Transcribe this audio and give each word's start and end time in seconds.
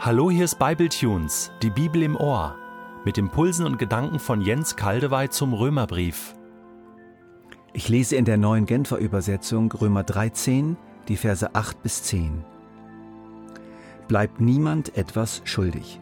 Hallo, 0.00 0.30
hier 0.30 0.44
ist 0.44 0.60
Bibletunes, 0.60 1.50
die 1.60 1.70
Bibel 1.70 2.04
im 2.04 2.14
Ohr, 2.14 2.54
mit 3.04 3.18
Impulsen 3.18 3.66
und 3.66 3.80
Gedanken 3.80 4.20
von 4.20 4.40
Jens 4.40 4.76
Kaldewey 4.76 5.28
zum 5.28 5.52
Römerbrief. 5.52 6.36
Ich 7.72 7.88
lese 7.88 8.14
in 8.14 8.24
der 8.24 8.36
neuen 8.36 8.64
Genfer 8.64 8.98
Übersetzung 8.98 9.72
Römer 9.72 10.04
13, 10.04 10.76
die 11.08 11.16
Verse 11.16 11.52
8 11.52 11.82
bis 11.82 12.04
10. 12.04 12.44
Bleibt 14.06 14.40
niemand 14.40 14.96
etwas 14.96 15.42
schuldig. 15.42 15.98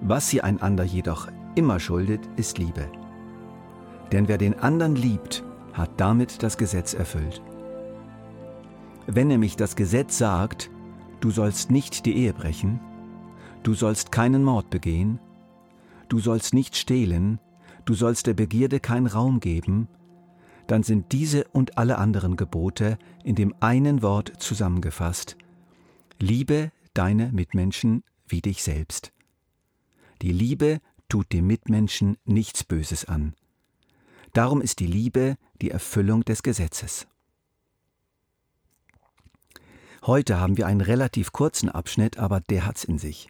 Was 0.00 0.28
sie 0.28 0.42
einander 0.42 0.84
jedoch 0.84 1.26
immer 1.56 1.80
schuldet, 1.80 2.20
ist 2.36 2.56
Liebe. 2.56 2.88
Denn 4.12 4.28
wer 4.28 4.38
den 4.38 4.60
anderen 4.60 4.94
liebt, 4.94 5.42
hat 5.72 5.90
damit 5.96 6.44
das 6.44 6.56
Gesetz 6.56 6.94
erfüllt. 6.94 7.42
Wenn 9.08 9.26
nämlich 9.26 9.56
das 9.56 9.74
Gesetz 9.74 10.18
sagt, 10.18 10.70
Du 11.20 11.30
sollst 11.30 11.70
nicht 11.70 12.06
die 12.06 12.16
Ehe 12.16 12.32
brechen, 12.32 12.80
du 13.62 13.74
sollst 13.74 14.12
keinen 14.12 14.44
Mord 14.44 14.70
begehen, 14.70 15.18
du 16.08 16.18
sollst 16.18 16.54
nicht 16.54 16.76
stehlen, 16.76 17.40
du 17.84 17.94
sollst 17.94 18.26
der 18.26 18.34
Begierde 18.34 18.80
keinen 18.80 19.06
Raum 19.06 19.40
geben, 19.40 19.88
dann 20.66 20.82
sind 20.82 21.12
diese 21.12 21.44
und 21.48 21.78
alle 21.78 21.98
anderen 21.98 22.36
Gebote 22.36 22.98
in 23.24 23.34
dem 23.34 23.54
einen 23.60 24.02
Wort 24.02 24.32
zusammengefasst. 24.38 25.36
Liebe 26.18 26.72
deine 26.94 27.30
Mitmenschen 27.32 28.02
wie 28.26 28.40
dich 28.40 28.62
selbst. 28.62 29.12
Die 30.22 30.32
Liebe 30.32 30.80
tut 31.08 31.32
dem 31.32 31.46
Mitmenschen 31.46 32.16
nichts 32.24 32.64
Böses 32.64 33.04
an. 33.04 33.34
Darum 34.32 34.60
ist 34.60 34.80
die 34.80 34.86
Liebe 34.86 35.36
die 35.60 35.70
Erfüllung 35.70 36.24
des 36.24 36.42
Gesetzes. 36.42 37.06
Heute 40.06 40.38
haben 40.38 40.56
wir 40.56 40.68
einen 40.68 40.82
relativ 40.82 41.32
kurzen 41.32 41.68
Abschnitt, 41.68 42.16
aber 42.16 42.38
der 42.40 42.64
hat's 42.64 42.84
in 42.84 42.96
sich. 42.96 43.28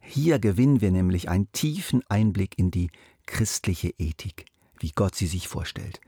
Hier 0.00 0.38
gewinnen 0.38 0.80
wir 0.80 0.90
nämlich 0.90 1.28
einen 1.28 1.52
tiefen 1.52 2.02
Einblick 2.08 2.58
in 2.58 2.70
die 2.70 2.90
christliche 3.26 3.92
Ethik, 3.98 4.46
wie 4.78 4.92
Gott 4.92 5.14
sie 5.14 5.26
sich 5.26 5.48
vorstellt. 5.48 6.00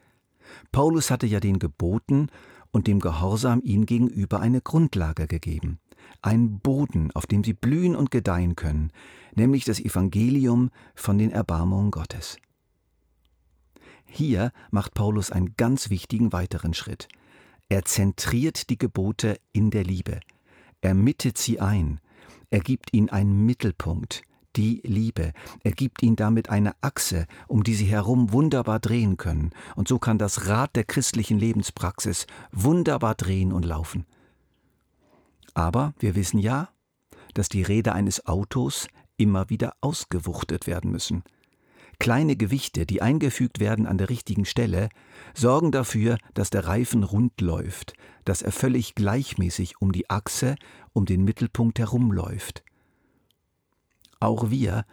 Paulus 0.73 1.11
hatte 1.11 1.27
ja 1.27 1.39
den 1.39 1.59
Geboten 1.59 2.29
und 2.73 2.87
dem 2.87 2.99
Gehorsam 2.99 3.61
ihnen 3.63 3.85
gegenüber 3.85 4.41
eine 4.41 4.63
Grundlage 4.63 5.27
gegeben, 5.27 5.81
einen 6.23 6.61
Boden, 6.61 7.11
auf 7.13 7.27
dem 7.27 7.45
sie 7.45 7.53
blühen 7.53 7.95
und 7.95 8.11
gedeihen 8.11 8.57
können, 8.57 8.91
nämlich 9.35 9.67
das 9.67 9.81
Evangelium 9.81 10.71
von 10.95 11.19
den 11.19 11.31
Erbarmungen 11.31 11.91
Gottes. 11.91 12.39
Hier 14.07 14.51
macht 14.71 14.95
Paulus 14.95 15.31
einen 15.31 15.57
ganz 15.59 15.91
wichtigen 15.91 16.33
weiteren 16.33 16.73
Schritt. 16.73 17.07
Er 17.69 17.85
zentriert 17.85 18.71
die 18.71 18.79
Gebote 18.79 19.39
in 19.53 19.71
der 19.71 19.85
Liebe. 19.85 20.21
Er 20.81 20.95
mittet 20.95 21.39
sie 21.39 21.61
ein. 21.61 22.01
Er 22.51 22.61
gibt 22.61 22.93
ihnen 22.93 23.09
einen 23.09 23.45
Mittelpunkt, 23.47 24.23
die 24.57 24.81
Liebe. 24.85 25.33
Er 25.63 25.73
gibt 25.73 26.03
ihnen 26.03 26.17
damit 26.17 26.51
eine 26.51 26.75
Achse, 26.83 27.27
um 27.49 27.65
die 27.65 27.75
sie 27.75 27.87
herum 27.87 28.33
wunderbar 28.33 28.81
drehen 28.81 29.17
können. 29.17 29.51
Und 29.77 29.89
so 29.89 29.99
kann 29.99 30.19
das 30.19 30.47
Rad 30.47 30.77
der 30.77 30.85
christlichen 30.85 31.39
Lebenspraxis 31.39 32.27
wunderbar 32.53 33.15
drehen 33.15 33.53
und 33.53 33.65
laufen. 33.65 34.07
Aber 35.55 35.95
wir 35.99 36.15
wissen 36.15 36.39
ja, 36.39 36.69
dass 37.33 37.49
die 37.49 37.63
Räder 37.63 37.95
eines 37.95 38.27
Autos 38.27 38.89
immer 39.17 39.49
wieder 39.51 39.75
ausgewuchtet 39.81 40.67
werden 40.67 40.91
müssen. 40.91 41.25
Kleine 42.05 42.37
Gewichte, 42.37 42.85
die 42.85 43.01
eingefügt 43.01 43.61
werden 43.61 43.87
an 43.87 43.97
der 43.97 44.11
richtigen 44.11 44.45
Stelle, 44.45 44.91
sorgen 45.33 45.73
dafür, 45.73 46.19
dass 46.35 46.51
der 46.51 46.67
Reifen 46.67 47.03
rund 47.03 47.41
läuft, 47.41 47.95
dass 48.27 48.43
er 48.43 48.53
völlig 48.53 48.95
gleichmäßig 48.95 49.81
um 49.81 49.91
die 49.91 50.11
Achse, 50.11 50.57
um 50.93 51.07
den 51.07 51.25
Mittelpunkt 51.25 51.79
herumläuft. 51.79 52.63
Auch 54.21 54.51
wir 54.51 54.85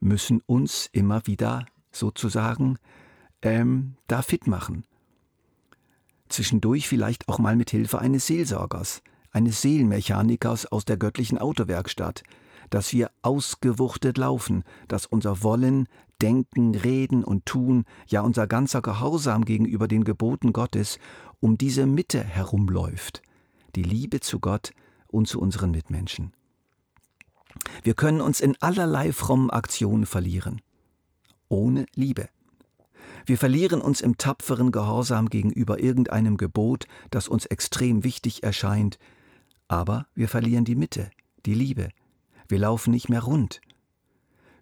müssen 0.00 0.40
uns 0.46 0.88
immer 0.90 1.26
wieder 1.26 1.66
sozusagen 1.92 2.78
ähm, 3.42 3.96
da 4.06 4.22
fit 4.22 4.46
machen. 4.46 4.86
Zwischendurch 6.30 6.88
vielleicht 6.88 7.28
auch 7.28 7.38
mal 7.38 7.56
mit 7.56 7.72
Hilfe 7.72 7.98
eines 7.98 8.26
Seelsorgers, 8.26 9.02
eines 9.32 9.60
Seelenmechanikers 9.60 10.64
aus 10.64 10.86
der 10.86 10.96
göttlichen 10.96 11.36
Autowerkstatt, 11.36 12.22
dass 12.70 12.92
wir 12.92 13.10
ausgewuchtet 13.22 14.18
laufen, 14.18 14.64
dass 14.88 15.06
unser 15.06 15.42
Wollen, 15.42 15.88
Denken, 16.22 16.74
Reden 16.74 17.24
und 17.24 17.44
Tun, 17.46 17.84
ja 18.06 18.20
unser 18.20 18.46
ganzer 18.46 18.82
Gehorsam 18.82 19.44
gegenüber 19.44 19.88
den 19.88 20.04
Geboten 20.04 20.52
Gottes 20.52 20.98
um 21.44 21.58
diese 21.58 21.84
Mitte 21.84 22.24
herumläuft, 22.24 23.20
die 23.76 23.82
Liebe 23.82 24.20
zu 24.20 24.40
Gott 24.40 24.72
und 25.08 25.28
zu 25.28 25.40
unseren 25.40 25.72
Mitmenschen. 25.72 26.32
Wir 27.82 27.92
können 27.92 28.22
uns 28.22 28.40
in 28.40 28.56
allerlei 28.62 29.12
frommen 29.12 29.50
Aktionen 29.50 30.06
verlieren, 30.06 30.62
ohne 31.48 31.84
Liebe. 31.94 32.30
Wir 33.26 33.36
verlieren 33.36 33.82
uns 33.82 34.00
im 34.00 34.16
tapferen 34.16 34.72
Gehorsam 34.72 35.28
gegenüber 35.28 35.80
irgendeinem 35.80 36.38
Gebot, 36.38 36.86
das 37.10 37.28
uns 37.28 37.44
extrem 37.44 38.04
wichtig 38.04 38.42
erscheint, 38.42 38.98
aber 39.68 40.06
wir 40.14 40.28
verlieren 40.28 40.64
die 40.64 40.76
Mitte, 40.76 41.10
die 41.44 41.54
Liebe, 41.54 41.90
wir 42.48 42.58
laufen 42.58 42.90
nicht 42.90 43.08
mehr 43.08 43.22
rund. 43.22 43.60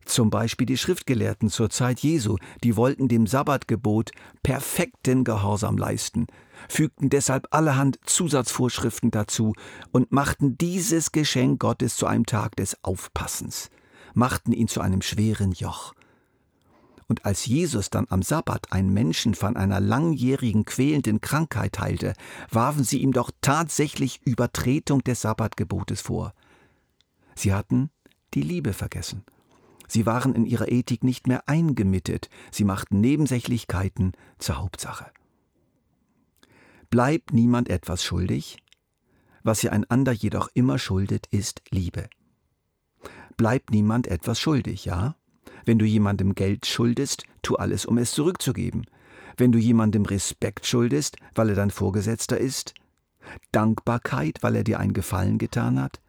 Zum 0.04 0.30
Beispiel 0.30 0.66
die 0.66 0.76
Schriftgelehrten 0.76 1.48
zur 1.48 1.70
Zeit 1.70 2.00
Jesu, 2.00 2.36
die 2.64 2.76
wollten 2.76 3.08
dem 3.08 3.26
Sabbatgebot 3.26 4.10
perfekten 4.42 5.24
Gehorsam 5.24 5.78
leisten, 5.78 6.26
fügten 6.68 7.08
deshalb 7.08 7.48
allerhand 7.50 7.98
Zusatzvorschriften 8.04 9.10
dazu 9.10 9.54
und 9.92 10.12
machten 10.12 10.58
dieses 10.58 11.12
Geschenk 11.12 11.60
Gottes 11.60 11.96
zu 11.96 12.06
einem 12.06 12.26
Tag 12.26 12.56
des 12.56 12.76
Aufpassens, 12.82 13.70
machten 14.14 14.52
ihn 14.52 14.68
zu 14.68 14.80
einem 14.80 15.02
schweren 15.02 15.52
Joch. 15.52 15.94
Und 17.08 17.26
als 17.26 17.46
Jesus 17.46 17.90
dann 17.90 18.06
am 18.08 18.22
Sabbat 18.22 18.72
einen 18.72 18.92
Menschen 18.92 19.34
von 19.34 19.56
einer 19.56 19.80
langjährigen 19.80 20.64
quälenden 20.64 21.20
Krankheit 21.20 21.78
heilte, 21.78 22.14
warfen 22.50 22.84
sie 22.84 23.02
ihm 23.02 23.12
doch 23.12 23.30
tatsächlich 23.40 24.20
Übertretung 24.24 25.02
des 25.04 25.20
Sabbatgebotes 25.20 26.00
vor. 26.00 26.32
Sie 27.34 27.52
hatten 27.52 27.90
die 28.34 28.42
Liebe 28.42 28.72
vergessen. 28.72 29.24
Sie 29.88 30.06
waren 30.06 30.34
in 30.34 30.46
ihrer 30.46 30.70
Ethik 30.70 31.04
nicht 31.04 31.26
mehr 31.26 31.48
eingemittet, 31.48 32.30
sie 32.50 32.64
machten 32.64 33.00
Nebensächlichkeiten 33.00 34.12
zur 34.38 34.58
Hauptsache. 34.58 35.10
Bleibt 36.88 37.32
niemand 37.32 37.68
etwas 37.68 38.02
schuldig? 38.02 38.56
Was 39.42 39.62
ihr 39.64 39.72
einander 39.72 40.12
jedoch 40.12 40.48
immer 40.54 40.78
schuldet, 40.78 41.26
ist 41.30 41.62
Liebe. 41.70 42.08
Bleibt 43.36 43.70
niemand 43.70 44.06
etwas 44.06 44.38
schuldig, 44.38 44.84
ja? 44.84 45.16
Wenn 45.64 45.78
du 45.78 45.84
jemandem 45.84 46.34
Geld 46.34 46.66
schuldest, 46.66 47.24
tu 47.42 47.56
alles, 47.56 47.86
um 47.86 47.98
es 47.98 48.12
zurückzugeben. 48.12 48.86
Wenn 49.36 49.52
du 49.52 49.58
jemandem 49.58 50.04
Respekt 50.04 50.66
schuldest, 50.66 51.16
weil 51.34 51.50
er 51.50 51.54
dein 51.54 51.70
Vorgesetzter 51.70 52.38
ist, 52.38 52.74
Dankbarkeit, 53.52 54.38
weil 54.42 54.56
er 54.56 54.64
dir 54.64 54.80
einen 54.80 54.92
Gefallen 54.92 55.38
getan 55.38 55.80
hat, 55.80 56.00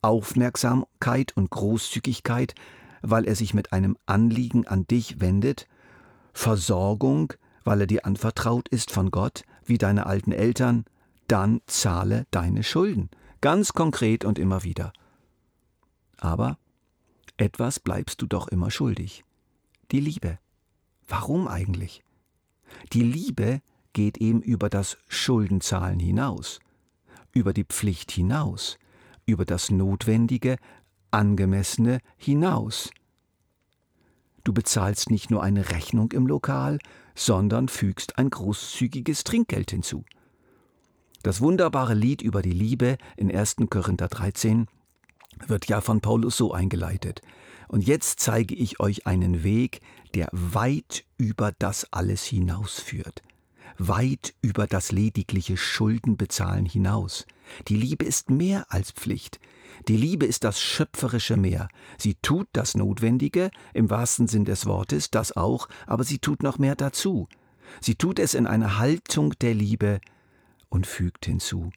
Aufmerksamkeit 0.00 1.36
und 1.36 1.50
Großzügigkeit, 1.50 2.54
weil 3.02 3.26
er 3.26 3.34
sich 3.34 3.54
mit 3.54 3.72
einem 3.72 3.96
Anliegen 4.06 4.66
an 4.66 4.86
dich 4.86 5.20
wendet, 5.20 5.68
Versorgung, 6.32 7.32
weil 7.64 7.82
er 7.82 7.86
dir 7.86 8.06
anvertraut 8.06 8.68
ist 8.68 8.90
von 8.90 9.10
Gott, 9.10 9.44
wie 9.64 9.78
deine 9.78 10.06
alten 10.06 10.32
Eltern, 10.32 10.84
dann 11.28 11.60
zahle 11.66 12.26
deine 12.30 12.62
Schulden, 12.62 13.10
ganz 13.40 13.72
konkret 13.72 14.24
und 14.24 14.38
immer 14.38 14.64
wieder. 14.64 14.92
Aber 16.18 16.58
etwas 17.36 17.80
bleibst 17.80 18.22
du 18.22 18.26
doch 18.26 18.48
immer 18.48 18.70
schuldig. 18.70 19.24
Die 19.90 20.00
Liebe. 20.00 20.38
Warum 21.08 21.48
eigentlich? 21.48 22.02
Die 22.92 23.02
Liebe 23.02 23.60
geht 23.92 24.18
eben 24.18 24.40
über 24.40 24.70
das 24.70 24.96
Schuldenzahlen 25.08 25.98
hinaus, 25.98 26.60
über 27.32 27.52
die 27.52 27.64
Pflicht 27.64 28.10
hinaus, 28.12 28.78
über 29.32 29.44
das 29.44 29.70
Notwendige, 29.70 30.56
Angemessene 31.10 31.98
hinaus. 32.16 32.90
Du 34.44 34.52
bezahlst 34.52 35.10
nicht 35.10 35.30
nur 35.30 35.42
eine 35.42 35.70
Rechnung 35.70 36.12
im 36.12 36.26
Lokal, 36.26 36.78
sondern 37.14 37.68
fügst 37.68 38.18
ein 38.18 38.30
großzügiges 38.30 39.24
Trinkgeld 39.24 39.70
hinzu. 39.70 40.04
Das 41.22 41.40
wunderbare 41.40 41.94
Lied 41.94 42.22
über 42.22 42.42
die 42.42 42.52
Liebe 42.52 42.96
in 43.16 43.34
1. 43.34 43.56
Korinther 43.70 44.08
13 44.08 44.66
wird 45.46 45.66
ja 45.66 45.80
von 45.80 46.00
Paulus 46.00 46.36
so 46.36 46.52
eingeleitet. 46.52 47.20
Und 47.68 47.86
jetzt 47.86 48.20
zeige 48.20 48.54
ich 48.54 48.80
euch 48.80 49.06
einen 49.06 49.44
Weg, 49.44 49.80
der 50.14 50.28
weit 50.32 51.04
über 51.16 51.52
das 51.58 51.90
alles 51.92 52.24
hinausführt 52.24 53.22
weit 53.78 54.34
über 54.42 54.66
das 54.66 54.92
ledigliche 54.92 55.56
Schuldenbezahlen 55.56 56.66
hinaus. 56.66 57.26
Die 57.68 57.76
Liebe 57.76 58.04
ist 58.04 58.30
mehr 58.30 58.66
als 58.68 58.92
Pflicht. 58.92 59.40
Die 59.88 59.96
Liebe 59.96 60.26
ist 60.26 60.44
das 60.44 60.60
schöpferische 60.60 61.36
Meer. 61.36 61.68
Sie 61.98 62.14
tut 62.14 62.48
das 62.52 62.76
Notwendige, 62.76 63.50
im 63.74 63.90
wahrsten 63.90 64.28
Sinn 64.28 64.44
des 64.44 64.66
Wortes, 64.66 65.10
das 65.10 65.36
auch, 65.36 65.68
aber 65.86 66.04
sie 66.04 66.18
tut 66.18 66.42
noch 66.42 66.58
mehr 66.58 66.76
dazu. 66.76 67.28
Sie 67.80 67.94
tut 67.94 68.18
es 68.18 68.34
in 68.34 68.46
einer 68.46 68.78
Haltung 68.78 69.34
der 69.40 69.54
Liebe 69.54 70.00
und 70.68 70.86
fügt 70.86 71.26
hinzu. 71.26 71.70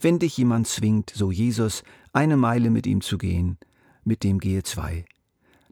Wenn 0.00 0.18
dich 0.18 0.36
jemand 0.36 0.66
zwingt, 0.66 1.10
so 1.10 1.30
Jesus, 1.30 1.82
eine 2.12 2.36
Meile 2.36 2.70
mit 2.70 2.86
ihm 2.86 3.00
zu 3.00 3.16
gehen, 3.16 3.58
mit 4.04 4.22
dem 4.22 4.38
gehe 4.38 4.62
zwei. 4.62 5.04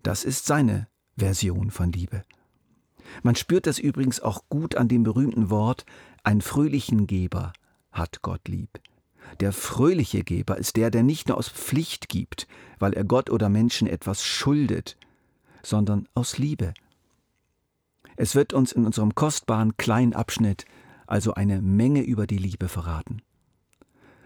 Das 0.02 0.25
ist 0.25 0.47
seine 0.47 0.88
Version 1.17 1.70
von 1.70 1.93
Liebe. 1.93 2.23
Man 3.23 3.37
spürt 3.37 3.67
das 3.67 3.79
übrigens 3.79 4.20
auch 4.20 4.44
gut 4.49 4.76
an 4.76 4.88
dem 4.88 5.02
berühmten 5.02 5.50
Wort, 5.50 5.85
ein 6.23 6.40
fröhlichen 6.40 7.06
Geber 7.06 7.52
hat 7.93 8.23
Gott 8.23 8.49
lieb. 8.49 8.81
Der 9.41 9.53
fröhliche 9.53 10.23
Geber 10.25 10.59
ist 10.59 10.76
der, 10.76 10.91
der 10.91 11.03
nicht 11.03 11.29
nur 11.29 11.38
aus 11.38 11.49
Pflicht 11.49 12.09
gibt, 12.09 12.47
weil 12.79 12.93
er 12.93 13.05
Gott 13.05 13.31
oder 13.31 13.49
Menschen 13.49 13.88
etwas 13.88 14.25
schuldet, 14.25 14.97
sondern 15.62 16.09
aus 16.15 16.38
Liebe. 16.38 16.75
Es 18.17 18.35
wird 18.35 18.53
uns 18.53 18.73
in 18.73 18.87
unserem 18.87 19.15
kostbaren 19.15 19.76
kleinen 19.76 20.15
Abschnitt 20.15 20.67
also 21.06 21.35
eine 21.35 21.61
Menge 21.61 22.03
über 22.03 22.26
die 22.26 22.38
Liebe 22.38 22.69
verraten. 22.69 23.23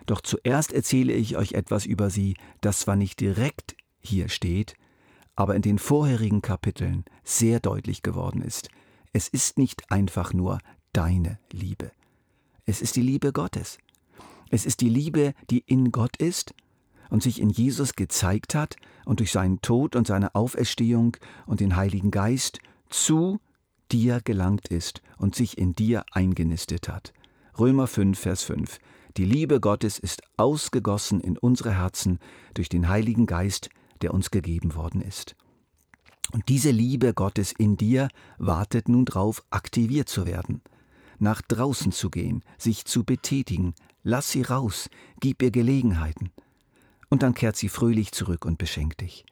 Doch 0.07 0.21
zuerst 0.21 0.73
erzähle 0.73 1.13
ich 1.13 1.37
euch 1.37 1.53
etwas 1.53 1.87
über 1.87 2.11
sie, 2.11 2.37
das 2.61 2.81
zwar 2.81 2.97
nicht 2.97 3.21
direkt 3.21 3.77
hier 4.01 4.29
steht, 4.29 4.75
aber 5.37 5.55
in 5.55 5.63
den 5.63 5.79
vorherigen 5.79 6.43
Kapiteln 6.43 7.05
sehr 7.25 7.61
deutlich 7.61 8.03
geworden 8.03 8.43
ist. 8.43 8.71
Es 9.13 9.29
ist 9.29 9.59
nicht 9.59 9.91
einfach 9.91 10.33
nur 10.33 10.59
deine 10.93 11.39
Liebe. 11.53 11.93
Es 12.65 12.83
ist 12.83 12.97
die 12.97 13.03
Liebe 13.03 13.33
Gottes. 13.33 13.79
Es 14.51 14.67
ist 14.67 14.81
die 14.81 14.89
Liebe, 14.89 15.35
die 15.51 15.63
in 15.67 15.93
Gott 15.93 16.17
ist 16.17 16.55
und 17.11 17.23
sich 17.23 17.41
in 17.41 17.51
Jesus 17.51 17.95
gezeigt 17.95 18.55
hat 18.55 18.77
und 19.05 19.21
durch 19.21 19.33
seinen 19.33 19.61
Tod 19.61 19.97
und 19.97 20.07
seine 20.07 20.35
Auferstehung 20.35 21.17
und 21.47 21.61
den 21.61 21.77
Heiligen 21.77 22.11
Geist 22.11 22.61
zu 22.89 23.41
dir 23.91 24.21
gelangt 24.23 24.69
ist 24.69 25.03
und 25.17 25.35
sich 25.35 25.59
in 25.59 25.75
dir 25.75 26.05
eingenistet 26.13 26.89
hat. 26.89 27.13
Römer 27.59 27.87
5, 27.87 28.19
Vers 28.19 28.43
5. 28.45 28.79
Die 29.17 29.25
Liebe 29.25 29.61
Gottes 29.61 29.99
ist 29.99 30.23
ausgegossen 30.37 31.21
in 31.21 31.37
unsere 31.37 31.75
Herzen 31.77 32.19
durch 32.55 32.69
den 32.69 32.89
Heiligen 32.89 33.27
Geist, 33.27 33.71
der 34.01 34.15
uns 34.15 34.31
gegeben 34.31 34.75
worden 34.75 35.01
ist. 35.01 35.35
Und 36.33 36.49
diese 36.49 36.71
Liebe 36.71 37.15
Gottes 37.15 37.53
in 37.53 37.77
dir 37.77 38.09
wartet 38.37 38.89
nun 38.89 39.07
drauf, 39.07 39.43
aktiviert 39.51 40.09
zu 40.09 40.27
werden, 40.27 40.61
nach 41.19 41.41
draußen 41.43 41.91
zu 41.91 42.11
gehen, 42.11 42.45
sich 42.59 42.85
zu 42.85 43.03
betätigen. 43.03 43.75
Lass 44.11 44.31
sie 44.31 44.41
raus, 44.41 44.89
gib 45.21 45.43
ihr 45.43 45.51
Gelegenheiten. 45.51 46.31
Und 47.11 47.23
dann 47.23 47.35
kehrt 47.35 47.57
sie 47.57 47.69
fröhlich 47.69 48.11
zurück 48.11 48.47
und 48.47 48.57
beschenkt 48.57 49.03
dich. 49.03 49.27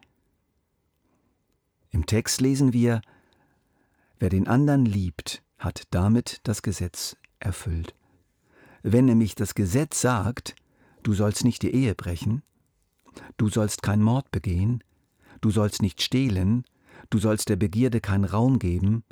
Im 1.89 2.05
Text 2.05 2.43
lesen 2.43 2.75
wir, 2.75 3.01
Wer 4.19 4.29
den 4.29 4.47
anderen 4.47 4.85
liebt, 4.85 5.43
hat 5.57 5.85
damit 5.93 6.41
das 6.43 6.61
Gesetz 6.61 7.17
erfüllt. 7.41 7.95
Wenn 8.83 9.07
nämlich 9.07 9.35
das 9.35 9.55
Gesetz 9.55 10.03
sagt, 10.03 10.55
du 11.03 11.15
sollst 11.15 11.47
nicht 11.47 11.63
die 11.63 11.73
Ehe 11.73 11.95
brechen, 11.95 12.43
du 13.39 13.49
sollst 13.49 13.83
keinen 13.83 14.03
Mord 14.03 14.31
begehen, 14.31 14.85
du 15.41 15.51
sollst 15.51 15.81
nicht 15.81 16.03
stehlen, 16.03 16.67
du 17.09 17.17
sollst 17.17 17.49
der 17.49 17.57
Begierde 17.57 18.03
keinen 18.03 18.27
Raum 18.27 18.59
geben, 18.59 19.05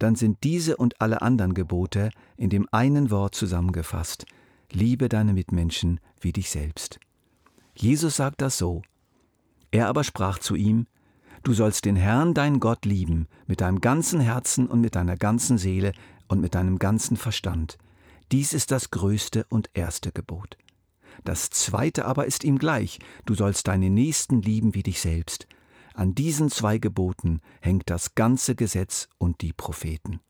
dann 0.00 0.16
sind 0.16 0.42
diese 0.42 0.76
und 0.76 1.00
alle 1.00 1.22
anderen 1.22 1.54
Gebote 1.54 2.10
in 2.36 2.50
dem 2.50 2.66
einen 2.72 3.12
Wort 3.12 3.36
zusammengefasst, 3.36 4.26
liebe 4.72 5.08
deine 5.08 5.32
Mitmenschen 5.32 6.00
wie 6.20 6.32
dich 6.32 6.50
selbst. 6.50 7.00
Jesus 7.74 8.16
sagt 8.16 8.40
das 8.40 8.58
so. 8.58 8.82
Er 9.70 9.88
aber 9.88 10.04
sprach 10.04 10.38
zu 10.38 10.54
ihm, 10.54 10.86
Du 11.42 11.54
sollst 11.54 11.84
den 11.84 11.96
Herrn, 11.96 12.34
dein 12.34 12.60
Gott, 12.60 12.84
lieben, 12.84 13.28
mit 13.46 13.60
deinem 13.60 13.80
ganzen 13.80 14.20
Herzen 14.20 14.66
und 14.66 14.80
mit 14.80 14.96
deiner 14.96 15.16
ganzen 15.16 15.56
Seele 15.56 15.92
und 16.26 16.40
mit 16.40 16.54
deinem 16.54 16.78
ganzen 16.78 17.16
Verstand. 17.16 17.78
Dies 18.32 18.52
ist 18.52 18.70
das 18.70 18.90
größte 18.90 19.46
und 19.48 19.70
erste 19.72 20.12
Gebot. 20.12 20.58
Das 21.24 21.50
zweite 21.50 22.04
aber 22.04 22.26
ist 22.26 22.44
ihm 22.44 22.58
gleich, 22.58 22.98
du 23.24 23.34
sollst 23.34 23.68
deine 23.68 23.90
Nächsten 23.90 24.42
lieben 24.42 24.74
wie 24.74 24.82
dich 24.82 25.00
selbst. 25.00 25.46
An 25.94 26.14
diesen 26.14 26.50
zwei 26.50 26.78
Geboten 26.78 27.40
hängt 27.60 27.90
das 27.90 28.14
ganze 28.14 28.54
Gesetz 28.54 29.08
und 29.18 29.40
die 29.40 29.52
Propheten. 29.52 30.20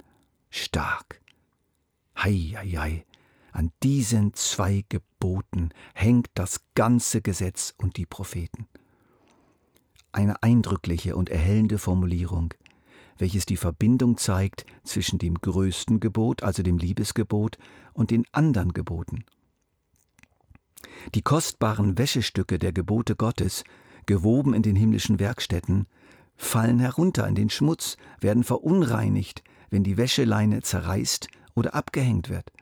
Stark. 0.50 1.20
Hei, 2.16 2.54
hei, 2.54 2.70
hei. 2.70 3.04
An 3.58 3.72
diesen 3.82 4.34
zwei 4.34 4.84
Geboten 4.88 5.70
hängt 5.92 6.28
das 6.34 6.60
ganze 6.76 7.20
Gesetz 7.22 7.74
und 7.76 7.96
die 7.96 8.06
Propheten 8.06 8.68
eine 10.12 10.44
eindrückliche 10.44 11.16
und 11.16 11.28
erhellende 11.28 11.78
Formulierung, 11.78 12.54
welches 13.16 13.46
die 13.46 13.56
Verbindung 13.56 14.16
zeigt 14.16 14.64
zwischen 14.84 15.18
dem 15.18 15.34
größten 15.34 15.98
Gebot, 15.98 16.44
also 16.44 16.62
dem 16.62 16.78
Liebesgebot, 16.78 17.58
und 17.94 18.12
den 18.12 18.26
anderen 18.30 18.72
Geboten. 18.72 19.24
Die 21.16 21.22
kostbaren 21.22 21.98
Wäschestücke 21.98 22.60
der 22.60 22.70
Gebote 22.70 23.16
Gottes, 23.16 23.64
gewoben 24.06 24.54
in 24.54 24.62
den 24.62 24.76
himmlischen 24.76 25.18
Werkstätten, 25.18 25.88
fallen 26.36 26.78
herunter 26.78 27.26
in 27.26 27.34
den 27.34 27.50
Schmutz, 27.50 27.96
werden 28.20 28.44
verunreinigt, 28.44 29.42
wenn 29.68 29.82
die 29.82 29.96
Wäscheleine 29.96 30.62
zerreißt 30.62 31.26
oder 31.56 31.74
abgehängt 31.74 32.28
wird. 32.28 32.52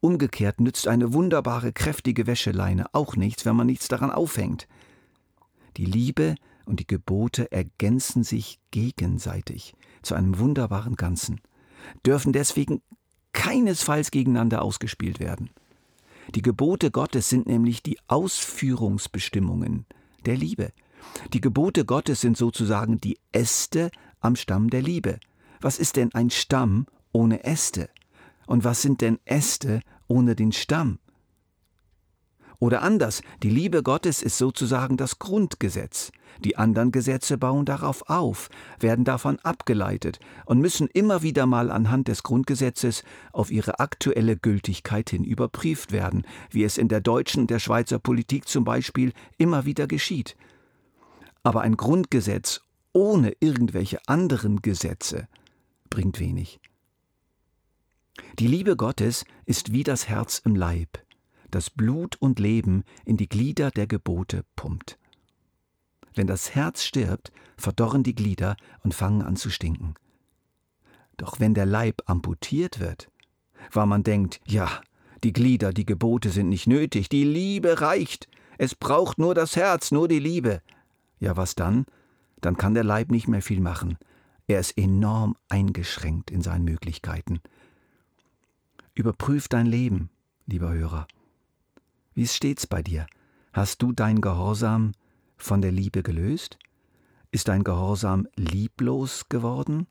Umgekehrt 0.00 0.60
nützt 0.60 0.86
eine 0.88 1.12
wunderbare, 1.12 1.72
kräftige 1.72 2.26
Wäscheleine 2.26 2.86
auch 2.92 3.16
nichts, 3.16 3.44
wenn 3.44 3.56
man 3.56 3.66
nichts 3.66 3.88
daran 3.88 4.10
aufhängt. 4.10 4.68
Die 5.76 5.84
Liebe 5.84 6.36
und 6.66 6.80
die 6.80 6.86
Gebote 6.86 7.50
ergänzen 7.50 8.22
sich 8.22 8.60
gegenseitig 8.70 9.74
zu 10.02 10.14
einem 10.14 10.38
wunderbaren 10.38 10.96
Ganzen, 10.96 11.40
dürfen 12.06 12.32
deswegen 12.32 12.82
keinesfalls 13.32 14.10
gegeneinander 14.10 14.62
ausgespielt 14.62 15.20
werden. 15.20 15.50
Die 16.34 16.42
Gebote 16.42 16.90
Gottes 16.90 17.28
sind 17.28 17.46
nämlich 17.46 17.82
die 17.82 17.98
Ausführungsbestimmungen 18.06 19.86
der 20.26 20.36
Liebe. 20.36 20.72
Die 21.32 21.40
Gebote 21.40 21.84
Gottes 21.84 22.20
sind 22.20 22.36
sozusagen 22.36 23.00
die 23.00 23.18
Äste 23.32 23.90
am 24.20 24.36
Stamm 24.36 24.70
der 24.70 24.82
Liebe. 24.82 25.18
Was 25.60 25.78
ist 25.78 25.96
denn 25.96 26.14
ein 26.14 26.30
Stamm 26.30 26.86
ohne 27.12 27.44
Äste? 27.44 27.88
Und 28.50 28.64
was 28.64 28.82
sind 28.82 29.00
denn 29.00 29.20
Äste 29.26 29.80
ohne 30.08 30.34
den 30.34 30.50
Stamm? 30.50 30.98
Oder 32.58 32.82
anders, 32.82 33.22
die 33.44 33.48
Liebe 33.48 33.84
Gottes 33.84 34.22
ist 34.22 34.38
sozusagen 34.38 34.96
das 34.96 35.20
Grundgesetz. 35.20 36.10
Die 36.40 36.56
anderen 36.56 36.90
Gesetze 36.90 37.38
bauen 37.38 37.64
darauf 37.64 38.10
auf, 38.10 38.48
werden 38.80 39.04
davon 39.04 39.38
abgeleitet 39.38 40.18
und 40.46 40.58
müssen 40.58 40.88
immer 40.88 41.22
wieder 41.22 41.46
mal 41.46 41.70
anhand 41.70 42.08
des 42.08 42.24
Grundgesetzes 42.24 43.04
auf 43.32 43.52
ihre 43.52 43.78
aktuelle 43.78 44.36
Gültigkeit 44.36 45.10
hin 45.10 45.22
überprüft 45.22 45.92
werden, 45.92 46.26
wie 46.50 46.64
es 46.64 46.76
in 46.76 46.88
der 46.88 47.00
deutschen 47.00 47.42
und 47.42 47.50
der 47.50 47.60
Schweizer 47.60 48.00
Politik 48.00 48.48
zum 48.48 48.64
Beispiel 48.64 49.12
immer 49.38 49.64
wieder 49.64 49.86
geschieht. 49.86 50.36
Aber 51.44 51.60
ein 51.60 51.76
Grundgesetz 51.76 52.62
ohne 52.92 53.32
irgendwelche 53.38 54.00
anderen 54.08 54.60
Gesetze 54.60 55.28
bringt 55.88 56.18
wenig. 56.18 56.60
Die 58.38 58.46
Liebe 58.46 58.76
Gottes 58.76 59.24
ist 59.46 59.72
wie 59.72 59.82
das 59.82 60.08
Herz 60.08 60.40
im 60.44 60.54
Leib 60.54 60.98
das 61.50 61.70
Blut 61.70 62.16
und 62.16 62.38
Leben 62.38 62.84
in 63.04 63.16
die 63.16 63.28
Glieder 63.28 63.70
der 63.70 63.86
Gebote 63.86 64.44
pumpt. 64.56 64.98
Wenn 66.14 66.26
das 66.26 66.54
Herz 66.54 66.84
stirbt, 66.84 67.32
verdorren 67.56 68.02
die 68.02 68.14
Glieder 68.14 68.56
und 68.82 68.94
fangen 68.94 69.22
an 69.22 69.36
zu 69.36 69.50
stinken. 69.50 69.94
Doch 71.16 71.38
wenn 71.38 71.54
der 71.54 71.66
Leib 71.66 72.02
amputiert 72.06 72.80
wird, 72.80 73.10
weil 73.72 73.86
man 73.86 74.02
denkt, 74.02 74.40
ja, 74.46 74.80
die 75.22 75.32
Glieder, 75.32 75.72
die 75.72 75.84
Gebote 75.84 76.30
sind 76.30 76.48
nicht 76.48 76.66
nötig, 76.66 77.08
die 77.08 77.24
Liebe 77.24 77.80
reicht, 77.80 78.28
es 78.58 78.74
braucht 78.74 79.18
nur 79.18 79.34
das 79.34 79.56
Herz, 79.56 79.90
nur 79.90 80.08
die 80.08 80.18
Liebe. 80.18 80.62
Ja, 81.18 81.36
was 81.36 81.54
dann? 81.54 81.84
Dann 82.40 82.56
kann 82.56 82.74
der 82.74 82.84
Leib 82.84 83.10
nicht 83.10 83.28
mehr 83.28 83.42
viel 83.42 83.60
machen. 83.60 83.98
Er 84.46 84.60
ist 84.60 84.76
enorm 84.76 85.36
eingeschränkt 85.48 86.30
in 86.30 86.42
seinen 86.42 86.64
Möglichkeiten. 86.64 87.40
Überprüf 88.94 89.48
dein 89.48 89.66
Leben, 89.66 90.10
lieber 90.46 90.72
Hörer. 90.72 91.06
Wie 92.14 92.26
steht's 92.26 92.66
bei 92.66 92.82
dir? 92.82 93.06
Hast 93.52 93.82
du 93.82 93.92
dein 93.92 94.20
Gehorsam 94.20 94.92
von 95.36 95.62
der 95.62 95.70
Liebe 95.70 96.02
gelöst? 96.02 96.58
Ist 97.30 97.48
dein 97.48 97.62
Gehorsam 97.62 98.26
lieblos 98.34 99.28
geworden? 99.28 99.86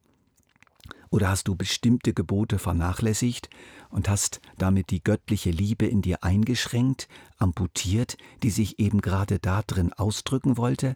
Oder 1.09 1.29
hast 1.29 1.47
du 1.47 1.55
bestimmte 1.55 2.13
Gebote 2.13 2.59
vernachlässigt 2.59 3.49
und 3.89 4.09
hast 4.09 4.41
damit 4.57 4.91
die 4.91 5.03
göttliche 5.03 5.49
Liebe 5.49 5.85
in 5.85 6.01
dir 6.01 6.23
eingeschränkt, 6.23 7.07
amputiert, 7.37 8.17
die 8.43 8.51
sich 8.51 8.79
eben 8.79 9.01
gerade 9.01 9.39
darin 9.39 9.93
ausdrücken 9.93 10.57
wollte? 10.57 10.93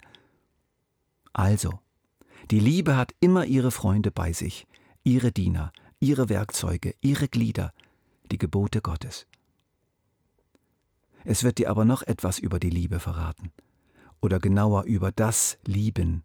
Also, 1.32 1.80
die 2.52 2.60
Liebe 2.60 2.98
hat 2.98 3.16
immer 3.22 3.46
ihre 3.46 3.72
Freunde 3.72 4.12
bei 4.12 4.34
sich, 4.34 4.68
ihre 5.04 5.32
Diener, 5.32 5.72
ihre 6.00 6.28
Werkzeuge, 6.28 6.94
ihre 7.02 7.30
Glieder, 7.30 7.74
die 8.34 8.40
Gebote 8.40 8.82
Gottes. 8.82 9.28
Es 11.24 11.44
wird 11.44 11.60
dir 11.60 11.70
aber 11.70 11.86
noch 11.86 12.02
etwas 12.02 12.40
über 12.40 12.60
die 12.60 12.72
Liebe 12.72 13.00
verraten. 13.00 13.52
Oder 14.22 14.40
genauer 14.40 14.86
über 14.86 15.12
das 15.12 15.60
Lieben. 15.66 16.24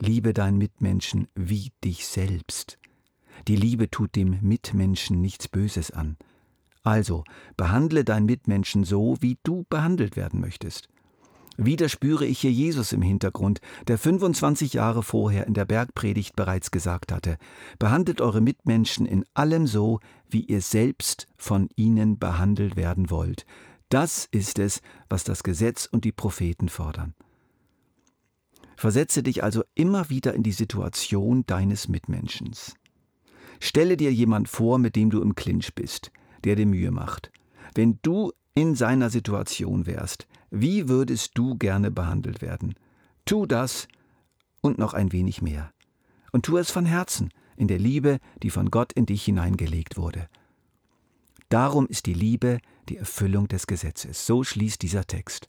Liebe 0.00 0.32
deinen 0.32 0.56
Mitmenschen 0.56 1.28
wie 1.34 1.72
dich 1.84 2.06
selbst. 2.06 2.78
Die 3.48 3.56
Liebe 3.56 3.90
tut 3.90 4.16
dem 4.16 4.38
Mitmenschen 4.40 5.20
nichts 5.20 5.46
Böses 5.46 5.90
an. 5.90 6.16
Also 6.82 7.22
behandle 7.58 8.02
deinen 8.02 8.24
Mitmenschen 8.24 8.84
so, 8.84 9.16
wie 9.20 9.36
du 9.42 9.66
behandelt 9.68 10.16
werden 10.16 10.40
möchtest. 10.40 10.88
Wieder 11.56 11.88
spüre 11.88 12.26
ich 12.26 12.40
hier 12.40 12.52
Jesus 12.52 12.92
im 12.92 13.02
Hintergrund, 13.02 13.60
der 13.88 13.98
25 13.98 14.74
Jahre 14.74 15.02
vorher 15.02 15.46
in 15.46 15.54
der 15.54 15.64
Bergpredigt 15.64 16.36
bereits 16.36 16.70
gesagt 16.70 17.12
hatte, 17.12 17.38
behandelt 17.78 18.20
eure 18.20 18.40
Mitmenschen 18.40 19.06
in 19.06 19.24
allem 19.32 19.66
so, 19.66 20.00
wie 20.28 20.42
ihr 20.42 20.60
selbst 20.60 21.26
von 21.36 21.68
ihnen 21.76 22.18
behandelt 22.18 22.76
werden 22.76 23.10
wollt. 23.10 23.46
Das 23.88 24.28
ist 24.30 24.58
es, 24.58 24.82
was 25.08 25.24
das 25.24 25.42
Gesetz 25.42 25.86
und 25.86 26.04
die 26.04 26.12
Propheten 26.12 26.68
fordern. 26.68 27.14
Versetze 28.76 29.22
dich 29.22 29.42
also 29.42 29.62
immer 29.74 30.10
wieder 30.10 30.34
in 30.34 30.42
die 30.42 30.52
Situation 30.52 31.46
deines 31.46 31.88
Mitmenschens. 31.88 32.74
Stelle 33.58 33.96
dir 33.96 34.12
jemand 34.12 34.48
vor, 34.48 34.78
mit 34.78 34.96
dem 34.96 35.08
du 35.08 35.22
im 35.22 35.34
Clinch 35.34 35.74
bist, 35.74 36.10
der 36.44 36.56
dir 36.56 36.66
Mühe 36.66 36.90
macht. 36.90 37.30
Wenn 37.74 37.98
du 38.02 38.32
in 38.56 38.74
seiner 38.74 39.10
Situation 39.10 39.86
wärst, 39.86 40.26
wie 40.50 40.88
würdest 40.88 41.32
du 41.34 41.56
gerne 41.56 41.90
behandelt 41.90 42.40
werden? 42.40 42.74
Tu 43.26 43.44
das 43.44 43.86
und 44.62 44.78
noch 44.78 44.94
ein 44.94 45.12
wenig 45.12 45.42
mehr. 45.42 45.72
Und 46.32 46.46
tu 46.46 46.56
es 46.56 46.70
von 46.70 46.86
Herzen, 46.86 47.30
in 47.56 47.68
der 47.68 47.78
Liebe, 47.78 48.18
die 48.42 48.50
von 48.50 48.70
Gott 48.70 48.94
in 48.94 49.04
dich 49.04 49.24
hineingelegt 49.24 49.98
wurde. 49.98 50.28
Darum 51.50 51.86
ist 51.86 52.06
die 52.06 52.14
Liebe 52.14 52.58
die 52.88 52.96
Erfüllung 52.96 53.46
des 53.46 53.66
Gesetzes. 53.66 54.26
So 54.26 54.42
schließt 54.42 54.80
dieser 54.80 55.06
Text. 55.06 55.48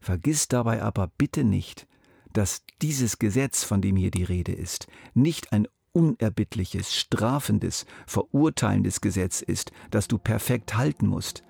Vergiss 0.00 0.48
dabei 0.48 0.82
aber 0.82 1.10
bitte 1.18 1.44
nicht, 1.44 1.86
dass 2.32 2.64
dieses 2.82 3.18
Gesetz, 3.20 3.62
von 3.62 3.80
dem 3.80 3.94
hier 3.96 4.10
die 4.10 4.24
Rede 4.24 4.52
ist, 4.52 4.88
nicht 5.14 5.52
ein 5.52 5.68
unerbittliches, 5.92 6.94
strafendes, 6.94 7.86
verurteilendes 8.06 9.00
Gesetz 9.00 9.40
ist, 9.40 9.70
das 9.90 10.08
du 10.08 10.18
perfekt 10.18 10.76
halten 10.76 11.06
musst. 11.06 11.44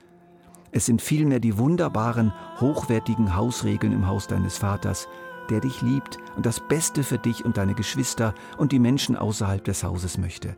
Es 0.72 0.86
sind 0.86 1.02
vielmehr 1.02 1.40
die 1.40 1.58
wunderbaren, 1.58 2.32
hochwertigen 2.60 3.36
Hausregeln 3.36 3.92
im 3.92 4.06
Haus 4.06 4.26
deines 4.26 4.58
Vaters, 4.58 5.08
der 5.48 5.60
dich 5.60 5.82
liebt 5.82 6.18
und 6.36 6.46
das 6.46 6.60
Beste 6.60 7.02
für 7.02 7.18
dich 7.18 7.44
und 7.44 7.56
deine 7.56 7.74
Geschwister 7.74 8.34
und 8.56 8.72
die 8.72 8.78
Menschen 8.78 9.16
außerhalb 9.16 9.64
des 9.64 9.82
Hauses 9.82 10.16
möchte. 10.16 10.56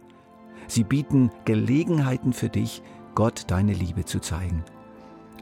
Sie 0.68 0.84
bieten 0.84 1.30
Gelegenheiten 1.44 2.32
für 2.32 2.48
dich, 2.48 2.82
Gott 3.14 3.44
deine 3.48 3.72
Liebe 3.72 4.04
zu 4.04 4.20
zeigen. 4.20 4.64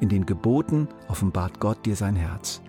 In 0.01 0.09
den 0.09 0.25
Geboten 0.25 0.89
offenbart 1.09 1.61
Gott 1.61 1.85
dir 1.85 1.97
sein 1.97 2.17
Herz. 2.17 2.63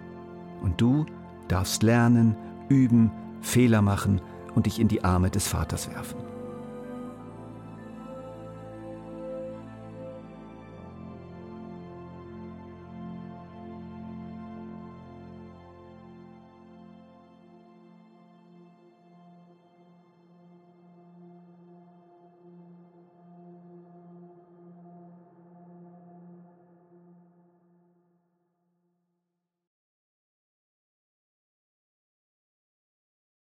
Und 0.61 0.81
du 0.81 1.05
darfst 1.47 1.81
lernen, 1.81 2.35
üben, 2.67 3.11
Fehler 3.41 3.81
machen 3.81 4.21
und 4.53 4.65
dich 4.65 4.79
in 4.79 4.87
die 4.87 5.03
Arme 5.03 5.29
des 5.29 5.47
Vaters 5.47 5.89
werfen. 5.89 6.30